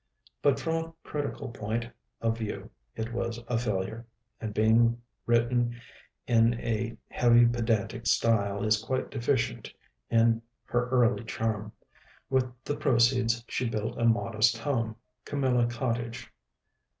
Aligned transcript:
But 0.41 0.59
from 0.59 0.73
a 0.83 0.93
critical 1.03 1.49
point 1.49 1.85
of 2.21 2.35
view 2.39 2.71
it 2.95 3.13
was 3.13 3.39
a 3.47 3.55
failure; 3.59 4.07
and 4.39 4.51
being 4.51 4.99
written 5.27 5.79
in 6.25 6.55
a 6.59 6.97
heavy 7.11 7.45
pedantic 7.45 8.07
style, 8.07 8.63
is 8.63 8.81
quite 8.83 9.11
deficient 9.11 9.71
in 10.09 10.41
her 10.63 10.89
early 10.89 11.23
charm. 11.25 11.71
With 12.31 12.51
the 12.63 12.77
proceeds 12.77 13.45
she 13.47 13.69
built 13.69 13.95
a 13.99 14.05
modest 14.05 14.57
home, 14.57 14.95
Camilla 15.23 15.67
Cottage. 15.67 16.31